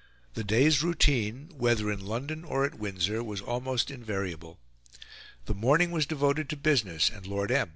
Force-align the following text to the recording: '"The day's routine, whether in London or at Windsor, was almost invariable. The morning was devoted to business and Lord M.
'"The 0.34 0.44
day's 0.44 0.82
routine, 0.82 1.50
whether 1.56 1.90
in 1.90 2.04
London 2.04 2.44
or 2.44 2.66
at 2.66 2.74
Windsor, 2.74 3.24
was 3.24 3.40
almost 3.40 3.90
invariable. 3.90 4.58
The 5.46 5.54
morning 5.54 5.90
was 5.90 6.04
devoted 6.04 6.50
to 6.50 6.56
business 6.58 7.08
and 7.08 7.26
Lord 7.26 7.50
M. 7.50 7.72